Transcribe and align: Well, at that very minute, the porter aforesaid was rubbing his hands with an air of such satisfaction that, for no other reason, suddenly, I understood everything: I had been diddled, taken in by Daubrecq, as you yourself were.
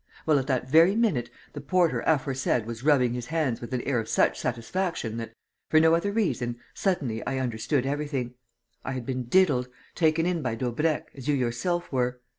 Well, 0.25 0.39
at 0.39 0.47
that 0.47 0.67
very 0.67 0.95
minute, 0.95 1.29
the 1.53 1.61
porter 1.61 1.99
aforesaid 2.07 2.65
was 2.65 2.81
rubbing 2.83 3.13
his 3.13 3.27
hands 3.27 3.61
with 3.61 3.71
an 3.71 3.83
air 3.83 3.99
of 3.99 4.09
such 4.09 4.39
satisfaction 4.39 5.17
that, 5.17 5.31
for 5.69 5.79
no 5.79 5.93
other 5.93 6.11
reason, 6.11 6.57
suddenly, 6.73 7.23
I 7.27 7.37
understood 7.37 7.85
everything: 7.85 8.33
I 8.83 8.93
had 8.93 9.05
been 9.05 9.25
diddled, 9.25 9.67
taken 9.93 10.25
in 10.25 10.41
by 10.41 10.55
Daubrecq, 10.55 11.11
as 11.13 11.27
you 11.27 11.35
yourself 11.35 11.91
were. 11.91 12.19